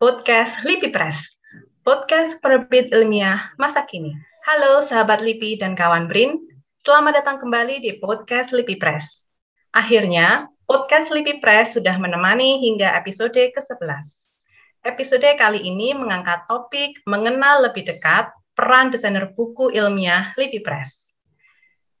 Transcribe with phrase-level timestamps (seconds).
[0.00, 1.36] podcast LIPI Press,
[1.84, 4.16] podcast penerbit ilmiah masa kini.
[4.48, 6.40] Halo sahabat LIPI dan kawan BRIN,
[6.88, 9.28] selamat datang kembali di podcast LIPI Press.
[9.76, 14.24] Akhirnya, podcast LIPI Press sudah menemani hingga episode ke-11.
[14.88, 21.12] Episode kali ini mengangkat topik mengenal lebih dekat peran desainer buku ilmiah LIPI Press.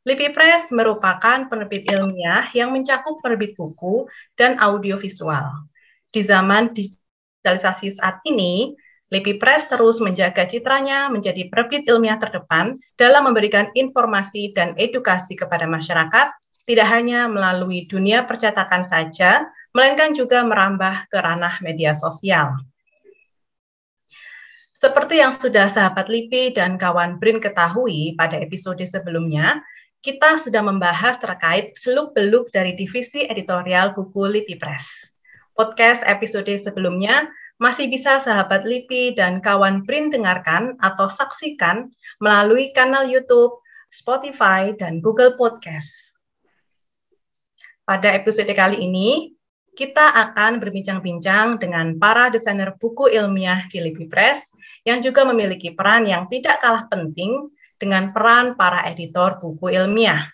[0.08, 4.08] LIPI Press merupakan penerbit ilmiah yang mencakup penerbit buku
[4.40, 5.68] dan audiovisual.
[6.08, 6.72] Di zaman
[7.40, 8.76] digitalisasi saat ini,
[9.10, 15.64] LIPI Press terus menjaga citranya menjadi penerbit ilmiah terdepan dalam memberikan informasi dan edukasi kepada
[15.66, 16.30] masyarakat,
[16.68, 22.60] tidak hanya melalui dunia percetakan saja, melainkan juga merambah ke ranah media sosial.
[24.76, 29.64] Seperti yang sudah sahabat LIPI dan kawan BRIN ketahui pada episode sebelumnya,
[30.00, 35.10] kita sudah membahas terkait seluk-beluk dari divisi editorial buku LIPI Press.
[35.60, 37.28] Podcast episode sebelumnya
[37.60, 43.60] masih bisa sahabat LIPI dan kawan print dengarkan atau saksikan melalui kanal YouTube,
[43.92, 46.16] Spotify, dan Google Podcast.
[47.84, 49.36] Pada episode kali ini,
[49.76, 54.48] kita akan berbincang-bincang dengan para desainer buku ilmiah di LIPI Press
[54.88, 60.24] yang juga memiliki peran yang tidak kalah penting dengan peran para editor buku ilmiah.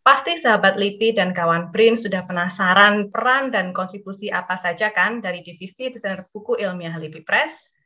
[0.00, 5.44] Pasti sahabat LIPI dan kawan print sudah penasaran peran dan kontribusi apa saja kan dari
[5.44, 7.76] divisi desainer buku ilmiah LIPI Press?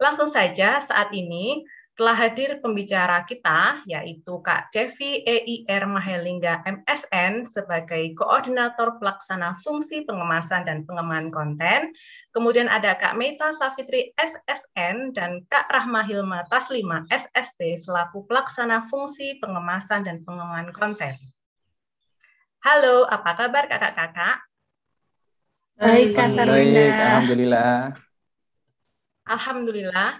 [0.00, 1.60] Langsung saja saat ini
[1.94, 10.66] telah hadir pembicara kita, yaitu Kak Devi EIR Mahelingga MSN sebagai Koordinator Pelaksana Fungsi Pengemasan
[10.66, 11.94] dan Pengembangan Konten.
[12.34, 19.38] Kemudian ada Kak Meita Safitri SSN dan Kak Rahma Hilma Taslima SST selaku Pelaksana Fungsi
[19.38, 21.14] Pengemasan dan Pengembangan Konten.
[22.66, 24.42] Halo, apa kabar kakak-kakak?
[25.78, 27.94] Baik, Kak Baik, Alhamdulillah.
[29.30, 30.10] Alhamdulillah.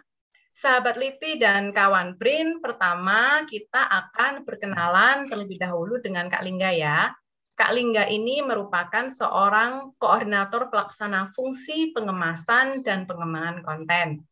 [0.55, 7.11] Sahabat LIPI dan kawan BRIN, pertama kita akan berkenalan terlebih dahulu dengan Kak Lingga ya.
[7.59, 14.23] Kak Lingga ini merupakan seorang koordinator pelaksana fungsi pengemasan dan pengembangan konten.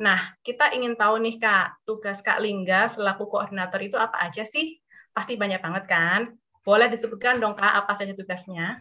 [0.00, 4.80] Nah, kita ingin tahu nih Kak, tugas Kak Lingga selaku koordinator itu apa aja sih?
[5.12, 6.20] Pasti banyak banget kan?
[6.64, 8.80] Boleh disebutkan dong Kak, apa saja tugasnya?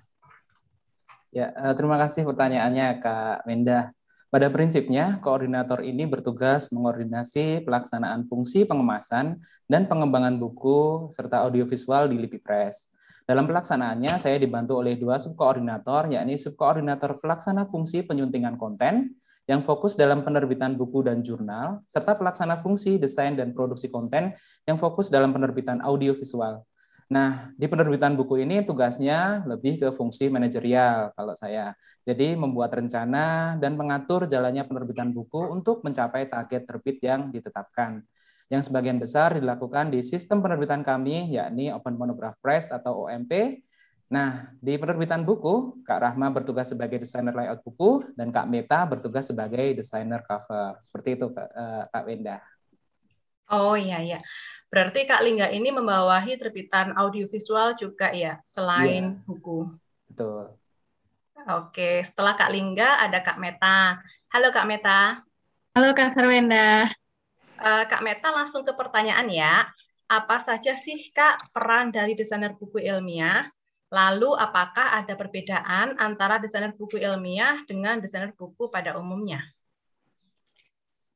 [1.35, 3.94] Ya, eh, terima kasih pertanyaannya Kak Mendah.
[4.35, 9.39] Pada prinsipnya, koordinator ini bertugas mengordinasi pelaksanaan fungsi pengemasan
[9.71, 12.91] dan pengembangan buku serta audiovisual di LIPI Press.
[13.23, 19.15] Dalam pelaksanaannya, saya dibantu oleh dua subkoordinator, yakni subkoordinator pelaksana fungsi penyuntingan konten,
[19.47, 24.35] yang fokus dalam penerbitan buku dan jurnal, serta pelaksana fungsi desain dan produksi konten
[24.67, 26.59] yang fokus dalam penerbitan audiovisual.
[27.05, 31.77] Nah, di penerbitan buku ini tugasnya lebih ke fungsi manajerial kalau saya.
[32.01, 38.01] Jadi membuat rencana dan mengatur jalannya penerbitan buku untuk mencapai target terbit yang ditetapkan.
[38.49, 43.61] Yang sebagian besar dilakukan di sistem penerbitan kami, yakni Open Monograph Press atau OMP.
[44.05, 49.29] Nah, di penerbitan buku, Kak Rahma bertugas sebagai desainer layout buku, dan Kak Meta bertugas
[49.29, 50.77] sebagai desainer cover.
[50.81, 51.49] Seperti itu, Kak,
[51.89, 52.37] Kak Wenda.
[53.49, 54.19] Oh iya, iya.
[54.75, 59.23] Berarti Kak Lingga ini membawahi terbitan audiovisual juga ya, selain yeah.
[59.23, 59.71] buku.
[60.11, 60.51] Betul.
[61.47, 64.03] Oke, setelah Kak Lingga ada Kak Meta.
[64.35, 65.23] Halo Kak Meta.
[65.71, 66.91] Halo Kak Sarwenda.
[67.55, 69.63] Uh, Kak Meta langsung ke pertanyaan ya.
[70.11, 73.47] Apa saja sih Kak peran dari desainer buku ilmiah?
[73.95, 79.39] Lalu apakah ada perbedaan antara desainer buku ilmiah dengan desainer buku pada umumnya?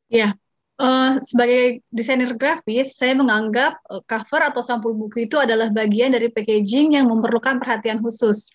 [0.08, 0.40] Ya,
[0.79, 6.31] Uh, sebagai desainer grafis, saya menganggap uh, cover atau sampul buku itu adalah bagian dari
[6.31, 8.47] packaging yang memerlukan perhatian khusus.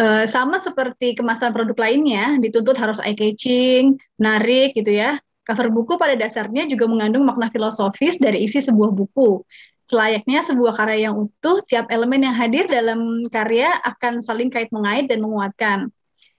[0.00, 5.20] Uh, sama seperti kemasan produk lainnya, dituntut harus eye catching, menarik gitu ya.
[5.44, 9.44] Cover buku pada dasarnya juga mengandung makna filosofis dari isi sebuah buku.
[9.84, 15.12] Selayaknya sebuah karya yang utuh, tiap elemen yang hadir dalam karya akan saling kait mengait
[15.12, 15.92] dan menguatkan.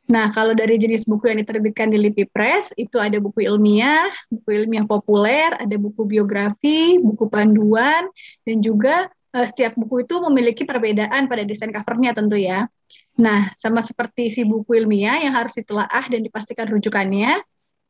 [0.08, 4.64] Nah, kalau dari jenis buku yang diterbitkan di LIPI Press, itu ada buku ilmiah, buku
[4.64, 8.08] ilmiah populer, ada buku biografi, buku panduan,
[8.48, 12.72] dan juga uh, setiap buku itu memiliki perbedaan pada desain covernya tentu ya.
[13.20, 17.44] Nah, sama seperti si buku ilmiah yang harus ditelaah dan dipastikan rujukannya,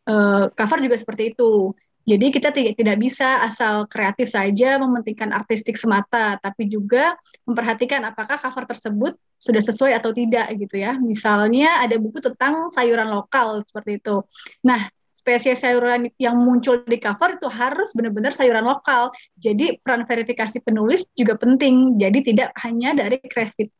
[0.10, 1.78] uh, cover juga seperti itu.
[2.08, 8.64] Jadi kita tidak bisa asal kreatif saja mementingkan artistik semata, tapi juga memperhatikan apakah cover
[8.64, 10.96] tersebut sudah sesuai atau tidak gitu ya.
[10.96, 14.24] Misalnya ada buku tentang sayuran lokal seperti itu.
[14.64, 19.12] Nah, spesies sayuran yang muncul di cover itu harus benar-benar sayuran lokal.
[19.36, 22.00] Jadi peran verifikasi penulis juga penting.
[22.00, 23.20] Jadi tidak hanya dari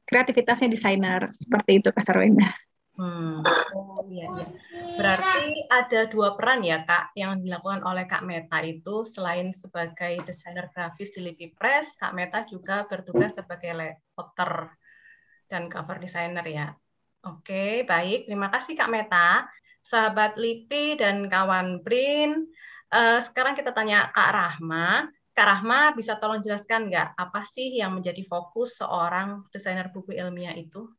[0.04, 1.32] kreativitasnya desainer.
[1.32, 2.52] Seperti itu Kak Sarwenda.
[2.98, 3.46] Hmm.
[3.78, 4.48] Oh iya iya.
[4.98, 10.66] Berarti ada dua peran ya Kak yang dilakukan oleh Kak Meta itu selain sebagai desainer
[10.74, 14.74] grafis di Lipi Press, Kak Meta juga bertugas sebagai layouter
[15.46, 16.68] dan cover designer ya.
[17.30, 18.26] Oke, baik.
[18.26, 19.46] Terima kasih Kak Meta.
[19.86, 22.50] Sahabat Lipi dan kawan Brin,
[22.92, 25.08] uh, sekarang kita tanya Kak Rahma.
[25.38, 30.58] Kak Rahma bisa tolong jelaskan nggak apa sih yang menjadi fokus seorang desainer buku ilmiah
[30.58, 30.90] itu?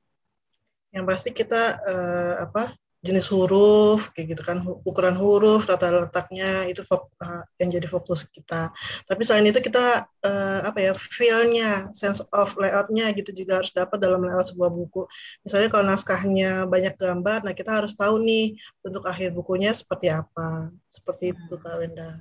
[0.93, 6.83] Yang pasti kita uh, apa jenis huruf kayak gitu kan ukuran huruf tata letaknya itu
[6.91, 8.75] uh, yang jadi fokus kita
[9.07, 14.03] tapi selain itu kita uh, apa ya feelnya sense of layoutnya gitu juga harus dapat
[14.03, 15.07] dalam layout sebuah buku
[15.47, 20.75] misalnya kalau naskahnya banyak gambar nah kita harus tahu nih bentuk akhir bukunya seperti apa
[20.91, 22.19] seperti itu kak Wenda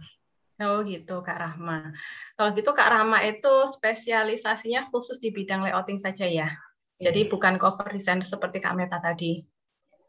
[0.57, 1.93] Oh gitu Kak Rahma.
[2.33, 6.49] Kalau gitu Kak Rahma itu spesialisasinya khusus di bidang layouting saja ya?
[6.97, 7.29] Jadi iya.
[7.29, 9.41] bukan cover designer seperti Kak Meta tadi.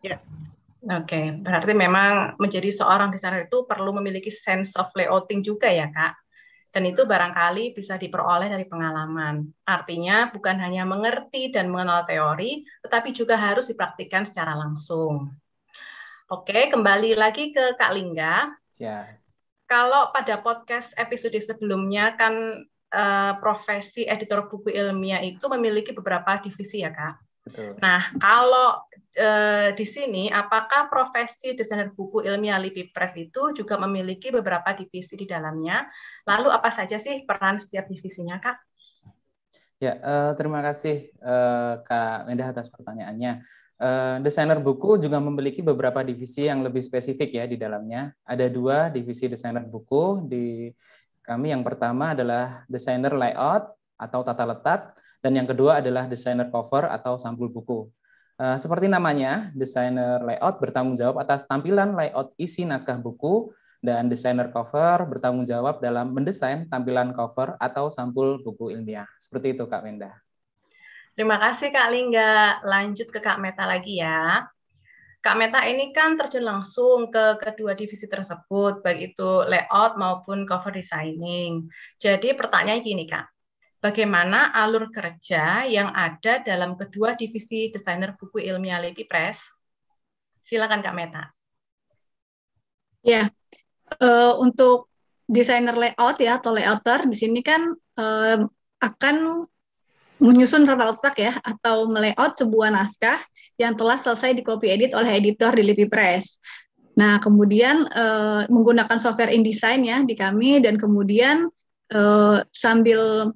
[0.00, 0.17] Ya.
[0.79, 1.26] Oke, okay.
[1.35, 6.14] berarti memang menjadi seorang desainer itu perlu memiliki sense of layouting juga ya, Kak.
[6.70, 9.43] Dan itu barangkali bisa diperoleh dari pengalaman.
[9.67, 15.34] Artinya bukan hanya mengerti dan mengenal teori, tetapi juga harus dipraktikkan secara langsung.
[16.31, 18.52] Oke, kembali lagi ke Kak Lingga.
[18.79, 19.19] Ya.
[19.67, 26.85] Kalau pada podcast episode sebelumnya kan uh, profesi editor buku ilmiah itu memiliki beberapa divisi
[26.85, 27.14] ya kak.
[27.49, 27.81] Betul.
[27.81, 28.85] Nah kalau
[29.17, 35.17] uh, di sini apakah profesi desainer buku ilmiah Lipi Press itu juga memiliki beberapa divisi
[35.17, 35.88] di dalamnya?
[36.29, 38.61] Lalu apa saja sih peran setiap divisinya kak?
[39.79, 43.41] Ya uh, terima kasih uh, kak Mendah atas pertanyaannya.
[43.79, 48.11] Uh, desainer buku juga memiliki beberapa divisi yang lebih spesifik ya di dalamnya.
[48.26, 50.75] Ada dua divisi desainer buku di
[51.29, 56.89] kami yang pertama adalah desainer layout atau tata letak, dan yang kedua adalah desainer cover
[56.89, 57.85] atau sampul buku.
[58.41, 63.53] Uh, seperti namanya, desainer layout bertanggung jawab atas tampilan layout isi naskah buku,
[63.85, 69.07] dan desainer cover bertanggung jawab dalam mendesain tampilan cover atau sampul buku ilmiah.
[69.21, 70.17] Seperti itu, Kak Wenda.
[71.15, 72.63] Terima kasih, Kak Lingga.
[72.63, 74.47] Lanjut ke Kak Meta lagi ya.
[75.29, 80.73] Kak Meta ini kan terjun langsung ke kedua divisi tersebut, baik itu layout maupun cover
[80.73, 81.69] designing.
[82.01, 83.29] Jadi pertanyaannya gini Kak,
[83.77, 89.45] bagaimana alur kerja yang ada dalam kedua divisi desainer buku ilmiah Lepi Press?
[90.41, 91.29] Silakan Kak Meta.
[93.05, 93.29] Ya,
[94.01, 94.89] uh, untuk
[95.29, 97.69] desainer layout ya atau layouter di sini kan
[98.01, 98.49] uh,
[98.81, 99.45] akan
[100.19, 103.23] menyusun tata letak ya atau melayout sebuah naskah
[103.59, 106.38] yang telah selesai di copy edit oleh editor di Lipi Press.
[106.99, 111.47] Nah, kemudian uh, menggunakan software InDesign ya di kami dan kemudian
[111.94, 113.31] uh, sambil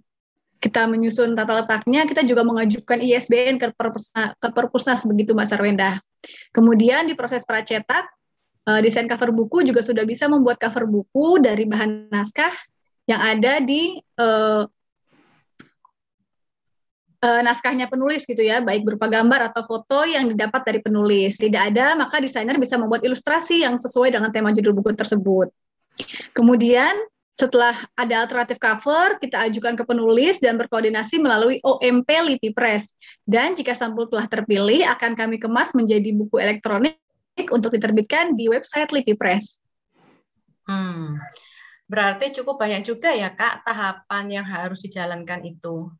[0.62, 5.99] kita menyusun tata letaknya, kita juga mengajukan ISBN ke Perpusnas, ke Perpusnas begitu Mbak Sarwenda.
[6.55, 8.06] Kemudian di proses pracetak,
[8.67, 12.55] uh, desain cover buku juga sudah bisa membuat cover buku dari bahan naskah
[13.11, 14.67] yang ada di uh,
[17.22, 21.38] uh, naskahnya penulis gitu ya, baik berupa gambar atau foto yang didapat dari penulis.
[21.38, 25.48] Tidak ada, maka desainer bisa membuat ilustrasi yang sesuai dengan tema judul buku tersebut.
[26.34, 26.98] Kemudian
[27.32, 32.92] setelah ada alternatif cover, kita ajukan ke penulis dan berkoordinasi melalui OMP Lipi Press.
[33.24, 37.00] Dan jika sampul telah terpilih, akan kami kemas menjadi buku elektronik
[37.48, 39.56] untuk diterbitkan di website Lipi Press.
[40.69, 41.19] Hmm.
[41.88, 45.93] Berarti cukup banyak juga ya Kak tahapan yang harus dijalankan itu.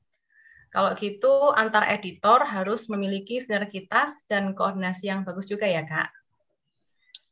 [0.73, 6.09] Kalau gitu, antar editor harus memiliki sinergitas dan koordinasi yang bagus juga ya, Kak?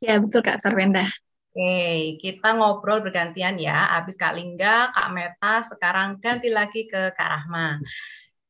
[0.05, 1.09] Ya, betul, Kak Sarwenda.
[1.51, 3.97] Oke, kita ngobrol bergantian ya.
[3.97, 7.81] Habis Kak Lingga, Kak Meta, sekarang ganti lagi ke Kak Rahma.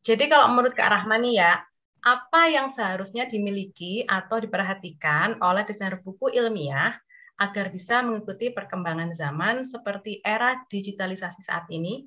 [0.03, 1.53] Jadi kalau menurut Kak Rahma nih ya,
[2.03, 6.99] apa yang seharusnya dimiliki atau diperhatikan oleh desainer buku ilmiah
[7.41, 12.05] agar bisa mengikuti perkembangan zaman seperti era digitalisasi saat ini?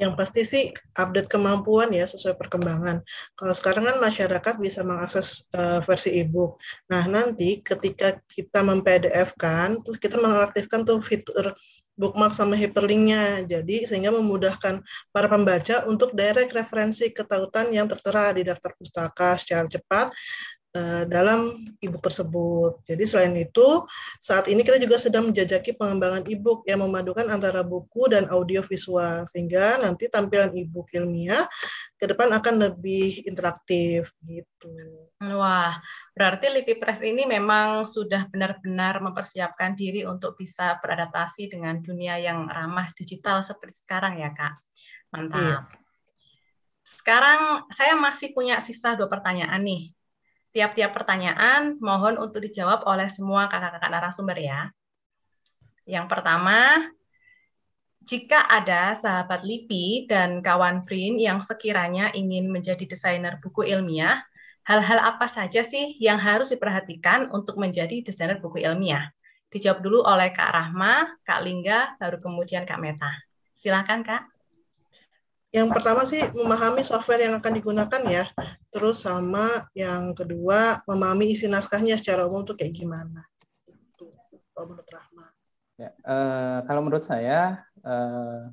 [0.00, 3.04] Yang pasti sih update kemampuan ya sesuai perkembangan.
[3.36, 6.56] Kalau sekarang kan masyarakat bisa mengakses uh, versi e-book.
[6.88, 11.52] Nah, nanti ketika kita mempdf kan, terus kita mengaktifkan tuh fitur
[12.00, 13.44] bookmark sama hyperlinknya.
[13.44, 14.80] Jadi sehingga memudahkan
[15.12, 20.16] para pembaca untuk direct referensi ketautan yang tertera di daftar pustaka secara cepat
[21.10, 22.78] dalam e-book tersebut.
[22.86, 23.82] Jadi selain itu,
[24.22, 29.26] saat ini kita juga sedang menjajaki pengembangan e-book yang memadukan antara buku dan audio visual
[29.26, 31.50] sehingga nanti tampilan e-book ilmiah
[31.98, 35.10] ke depan akan lebih interaktif gitu.
[35.20, 35.74] Wah,
[36.14, 42.46] berarti Lipi Press ini memang sudah benar-benar mempersiapkan diri untuk bisa beradaptasi dengan dunia yang
[42.46, 44.54] ramah digital seperti sekarang ya, Kak.
[45.10, 45.42] Mantap.
[45.42, 45.58] Iya.
[46.80, 49.92] Sekarang saya masih punya sisa dua pertanyaan nih
[50.50, 54.70] tiap-tiap pertanyaan mohon untuk dijawab oleh semua kakak-kakak narasumber ya.
[55.86, 56.86] Yang pertama,
[58.06, 64.18] jika ada sahabat LIPI dan kawan BRIN yang sekiranya ingin menjadi desainer buku ilmiah,
[64.66, 69.10] hal-hal apa saja sih yang harus diperhatikan untuk menjadi desainer buku ilmiah?
[69.50, 73.10] Dijawab dulu oleh Kak Rahma, Kak Lingga, baru kemudian Kak Meta.
[73.58, 74.39] Silakan Kak.
[75.50, 78.30] Yang pertama sih memahami software yang akan digunakan ya.
[78.70, 83.26] Terus sama yang kedua memahami isi naskahnya secara umum tuh kayak gimana.
[83.66, 84.14] Itu
[84.54, 85.26] kalau menurut Rahma.
[85.74, 88.46] Ya, uh, kalau menurut saya uh,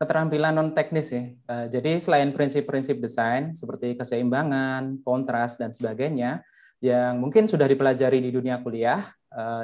[0.00, 1.28] keterampilan non teknis ya.
[1.44, 6.40] Uh, jadi selain prinsip-prinsip desain seperti keseimbangan, kontras dan sebagainya
[6.80, 9.00] yang mungkin sudah dipelajari di dunia kuliah,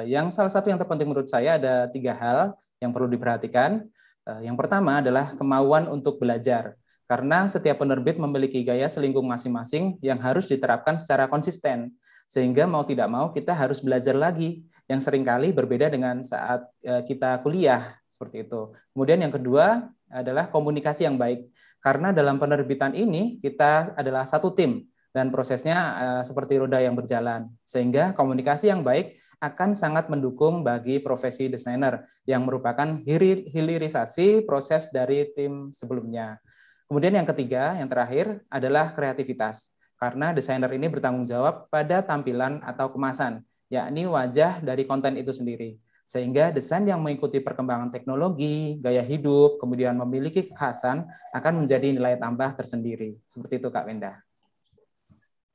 [0.01, 3.85] yang salah satu yang terpenting menurut saya ada tiga hal yang perlu diperhatikan.
[4.23, 6.79] Eh, yang pertama adalah kemauan untuk belajar,
[7.11, 11.91] karena setiap penerbit memiliki gaya selingkuh masing-masing yang harus diterapkan secara konsisten,
[12.31, 17.03] sehingga mau tidak mau kita harus belajar lagi, yang sering kali berbeda dengan saat eh,
[17.03, 18.71] kita kuliah, seperti itu.
[18.95, 21.43] Kemudian yang kedua adalah komunikasi yang baik,
[21.83, 27.45] karena dalam penerbitan ini kita adalah satu tim, dan prosesnya uh, seperti roda yang berjalan.
[27.69, 29.13] Sehingga komunikasi yang baik
[29.43, 33.03] akan sangat mendukung bagi profesi desainer yang merupakan
[33.51, 36.39] hilirisasi proses dari tim sebelumnya.
[36.87, 39.75] Kemudian yang ketiga, yang terakhir adalah kreativitas.
[39.99, 45.75] Karena desainer ini bertanggung jawab pada tampilan atau kemasan, yakni wajah dari konten itu sendiri.
[46.03, 52.51] Sehingga desain yang mengikuti perkembangan teknologi, gaya hidup, kemudian memiliki kekhasan akan menjadi nilai tambah
[52.59, 53.15] tersendiri.
[53.27, 54.19] Seperti itu Kak Wenda.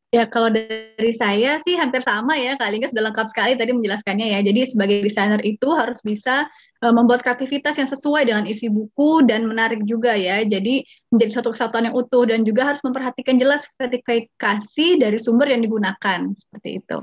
[0.08, 4.32] Ya, kalau dari saya sih hampir sama ya, Kak Lingga sudah lengkap sekali tadi menjelaskannya
[4.32, 4.40] ya.
[4.40, 6.48] Jadi sebagai desainer itu harus bisa
[6.80, 10.40] uh, membuat kreativitas yang sesuai dengan isi buku dan menarik juga ya.
[10.48, 10.80] Jadi
[11.12, 16.32] menjadi satu kesatuan yang utuh dan juga harus memperhatikan jelas verifikasi dari sumber yang digunakan
[16.40, 16.98] seperti itu.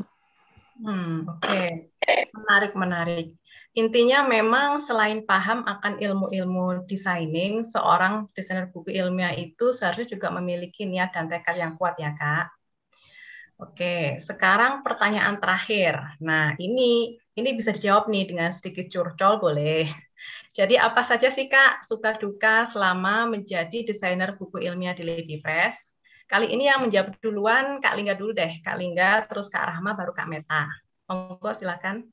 [0.82, 1.46] Hmm, oke.
[1.46, 2.26] Okay.
[2.34, 3.28] Menarik, menarik.
[3.78, 10.90] Intinya memang selain paham akan ilmu-ilmu designing, seorang desainer buku ilmiah itu seharusnya juga memiliki
[10.90, 12.65] niat dan tekad yang kuat ya, Kak.
[13.56, 16.20] Oke, sekarang pertanyaan terakhir.
[16.20, 19.88] Nah, ini ini bisa dijawab nih dengan sedikit curcol boleh.
[20.52, 25.96] Jadi apa saja sih Kak suka duka selama menjadi desainer buku ilmiah di Lady Press?
[26.28, 28.56] Kali ini yang menjawab duluan Kak Lingga dulu deh.
[28.60, 30.68] Kak Lingga, terus Kak Rahma, baru Kak Meta.
[31.08, 32.08] Monggo silakan.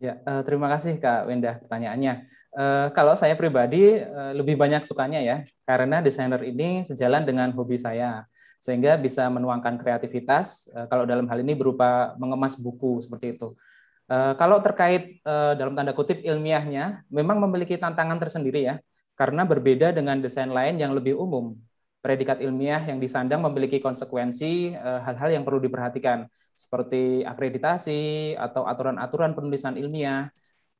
[0.00, 2.24] Ya, uh, terima kasih Kak Wenda pertanyaannya.
[2.56, 7.76] Uh, kalau saya pribadi uh, lebih banyak sukanya ya, karena desainer ini sejalan dengan hobi
[7.76, 8.24] saya
[8.60, 13.56] sehingga bisa menuangkan kreativitas uh, kalau dalam hal ini berupa mengemas buku seperti itu.
[14.04, 18.76] Uh, kalau terkait uh, dalam tanda kutip ilmiahnya, memang memiliki tantangan tersendiri ya,
[19.16, 21.56] karena berbeda dengan desain lain yang lebih umum.
[22.04, 26.24] Predikat ilmiah yang disandang memiliki konsekuensi hal-hal yang perlu diperhatikan,
[26.56, 30.32] seperti akreditasi atau aturan-aturan penulisan ilmiah,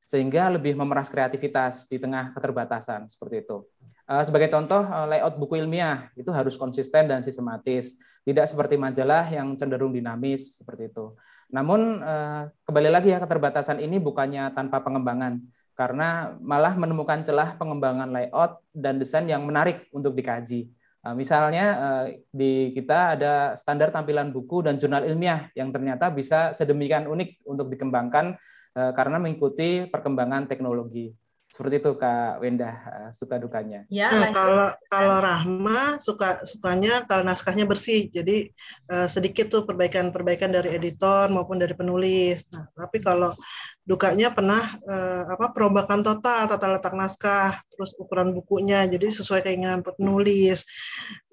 [0.02, 3.62] sehingga lebih memeras kreativitas di tengah keterbatasan seperti itu.
[4.10, 7.94] Uh, sebagai contoh, uh, layout buku ilmiah itu harus konsisten dan sistematis,
[8.26, 11.14] tidak seperti majalah yang cenderung dinamis seperti itu.
[11.54, 15.38] Namun uh, kembali lagi ya keterbatasan ini bukannya tanpa pengembangan,
[15.78, 20.68] karena malah menemukan celah pengembangan layout dan desain yang menarik untuk dikaji.
[21.00, 26.52] Uh, misalnya uh, di kita ada standar tampilan buku dan jurnal ilmiah yang ternyata bisa
[26.52, 28.36] sedemikian unik untuk dikembangkan
[28.70, 31.10] Eh, karena mengikuti perkembangan teknologi.
[31.50, 33.82] Seperti itu Kak Wenda eh, suka dukanya.
[33.90, 38.06] Ya, nah, kalau kalau Rahma suka sukanya kalau naskahnya bersih.
[38.06, 38.54] Jadi
[38.86, 42.46] uh, sedikit tuh perbaikan-perbaikan dari editor maupun dari penulis.
[42.54, 43.34] Nah, tapi kalau
[43.82, 49.82] dukanya pernah uh, apa perobakan total tata letak naskah, terus ukuran bukunya jadi sesuai keinginan
[49.82, 50.62] penulis.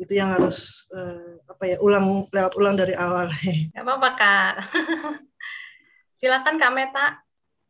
[0.01, 3.29] Itu yang harus uh, apa ya ulang lewat ulang dari awal.
[3.77, 4.53] Gak apa-apa Kak.
[6.19, 7.07] Silakan Kak Meta.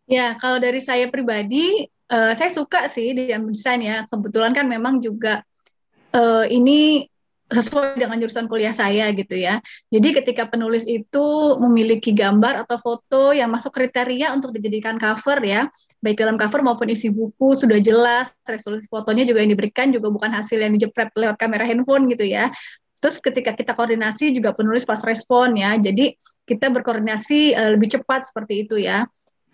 [0.07, 4.07] Ya, kalau dari saya pribadi, uh, saya suka sih di desain ya.
[4.07, 5.43] Kebetulan kan memang juga
[6.15, 7.07] uh, ini
[7.47, 9.63] sesuai dengan jurusan kuliah saya gitu ya.
[9.87, 15.71] Jadi ketika penulis itu memiliki gambar atau foto yang masuk kriteria untuk dijadikan cover ya,
[16.03, 20.27] baik dalam cover maupun isi buku sudah jelas, resolusi fotonya juga yang diberikan juga bukan
[20.35, 22.51] hasil yang dijepret lewat kamera handphone gitu ya.
[22.99, 25.79] Terus ketika kita koordinasi juga penulis pas respon ya.
[25.79, 29.07] Jadi kita berkoordinasi uh, lebih cepat seperti itu ya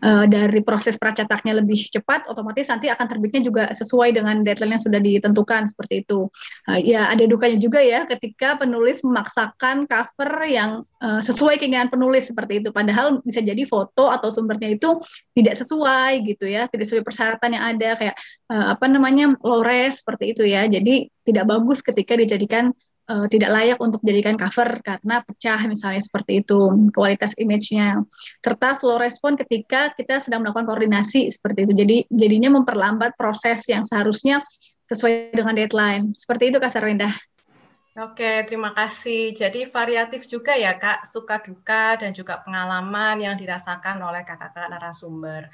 [0.03, 4.83] uh, dari proses pracetaknya lebih cepat, otomatis nanti akan terbitnya juga sesuai dengan deadline yang
[4.83, 6.27] sudah ditentukan seperti itu.
[6.67, 12.27] Uh, ya ada dukanya juga ya ketika penulis memaksakan cover yang uh, sesuai keinginan penulis
[12.27, 12.69] seperti itu.
[12.75, 14.99] Padahal bisa jadi foto atau sumbernya itu
[15.33, 18.15] tidak sesuai gitu ya, tidak sesuai persyaratan yang ada kayak
[18.51, 20.67] uh, apa namanya low res seperti itu ya.
[20.67, 22.75] Jadi tidak bagus ketika dijadikan
[23.09, 26.59] uh, tidak layak untuk dijadikan cover karena pecah misalnya seperti itu
[26.95, 28.03] kualitas image-nya
[28.39, 33.83] serta slow respon ketika kita sedang melakukan koordinasi seperti itu jadi jadinya memperlambat proses yang
[33.83, 34.43] seharusnya
[34.87, 37.09] sesuai dengan deadline seperti itu Kak Sarwinda.
[37.93, 39.37] Oke, terima kasih.
[39.37, 45.45] Jadi variatif juga ya Kak, suka duka dan juga pengalaman yang dirasakan oleh kakak-kakak narasumber.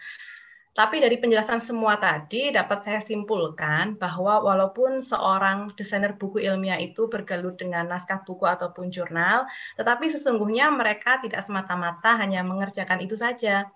[0.69, 7.09] Tapi dari penjelasan semua tadi dapat saya simpulkan bahwa walaupun seorang desainer buku ilmiah itu
[7.09, 13.67] bergelut dengan naskah buku ataupun jurnal, tetapi sesungguhnya mereka tidak semata-mata hanya mengerjakan itu saja.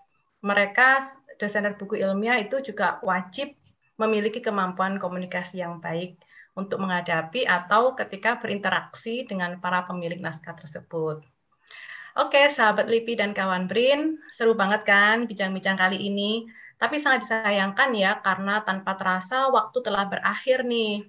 [0.46, 1.04] Mereka
[1.42, 3.58] desainer buku ilmiah itu juga wajib
[3.98, 6.22] memiliki kemampuan komunikasi yang baik
[6.54, 11.26] untuk menghadapi atau ketika berinteraksi dengan para pemilik naskah tersebut.
[12.14, 16.46] Oke, sahabat LIPI dan kawan BRIN, seru banget kan bincang-bincang kali ini.
[16.84, 21.08] Tapi sangat disayangkan ya, karena tanpa terasa waktu telah berakhir nih.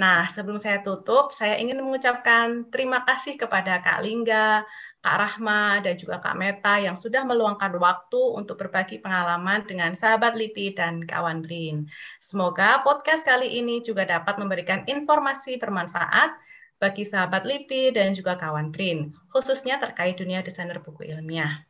[0.00, 4.64] Nah, sebelum saya tutup, saya ingin mengucapkan terima kasih kepada Kak Lingga,
[5.04, 10.40] Kak Rahma, dan juga Kak Meta yang sudah meluangkan waktu untuk berbagi pengalaman dengan sahabat
[10.40, 11.84] LIPI dan kawan BRIN.
[12.24, 16.32] Semoga podcast kali ini juga dapat memberikan informasi bermanfaat
[16.80, 21.60] bagi sahabat LIPI dan juga kawan BRIN, khususnya terkait dunia desainer buku ilmiah.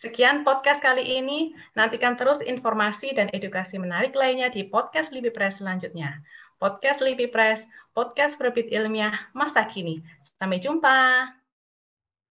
[0.00, 1.52] Sekian podcast kali ini.
[1.76, 6.24] Nantikan terus informasi dan edukasi menarik lainnya di podcast LIPI Press selanjutnya.
[6.56, 10.00] Podcast LIPI Press, podcast perbit ilmiah masa kini.
[10.40, 11.39] Sampai jumpa.